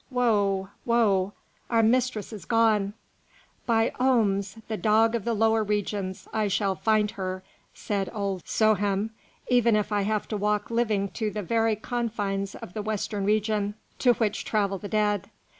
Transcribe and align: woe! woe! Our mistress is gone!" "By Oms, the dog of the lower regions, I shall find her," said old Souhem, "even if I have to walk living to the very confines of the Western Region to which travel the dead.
woe! 0.09 0.69
woe! 0.83 1.31
Our 1.69 1.83
mistress 1.83 2.33
is 2.33 2.45
gone!" 2.45 2.95
"By 3.67 3.91
Oms, 3.99 4.59
the 4.67 4.75
dog 4.75 5.13
of 5.13 5.25
the 5.25 5.35
lower 5.35 5.63
regions, 5.63 6.27
I 6.33 6.47
shall 6.47 6.73
find 6.73 7.11
her," 7.11 7.43
said 7.75 8.09
old 8.11 8.43
Souhem, 8.43 9.11
"even 9.47 9.75
if 9.75 9.91
I 9.91 10.01
have 10.01 10.27
to 10.29 10.37
walk 10.37 10.71
living 10.71 11.09
to 11.09 11.29
the 11.29 11.43
very 11.43 11.75
confines 11.75 12.55
of 12.55 12.73
the 12.73 12.81
Western 12.81 13.25
Region 13.25 13.75
to 13.99 14.13
which 14.13 14.43
travel 14.43 14.79
the 14.79 14.87
dead. 14.89 15.29